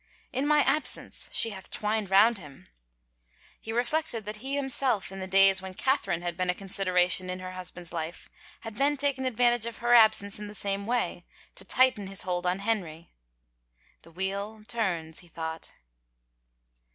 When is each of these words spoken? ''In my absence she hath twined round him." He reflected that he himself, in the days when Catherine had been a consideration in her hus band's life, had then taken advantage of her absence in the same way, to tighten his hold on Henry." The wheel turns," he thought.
''In 0.33 0.47
my 0.47 0.61
absence 0.61 1.29
she 1.31 1.51
hath 1.51 1.69
twined 1.69 2.09
round 2.09 2.39
him." 2.39 2.69
He 3.61 3.71
reflected 3.71 4.25
that 4.25 4.37
he 4.37 4.55
himself, 4.55 5.11
in 5.11 5.19
the 5.19 5.27
days 5.27 5.61
when 5.61 5.75
Catherine 5.75 6.23
had 6.23 6.35
been 6.35 6.49
a 6.49 6.55
consideration 6.55 7.29
in 7.29 7.39
her 7.39 7.51
hus 7.51 7.69
band's 7.69 7.93
life, 7.93 8.27
had 8.61 8.77
then 8.77 8.97
taken 8.97 9.25
advantage 9.25 9.67
of 9.67 9.77
her 9.77 9.93
absence 9.93 10.39
in 10.39 10.47
the 10.47 10.55
same 10.55 10.87
way, 10.87 11.23
to 11.53 11.63
tighten 11.65 12.07
his 12.07 12.23
hold 12.23 12.47
on 12.47 12.57
Henry." 12.65 13.11
The 14.01 14.09
wheel 14.09 14.63
turns," 14.67 15.19
he 15.19 15.27
thought. 15.27 15.71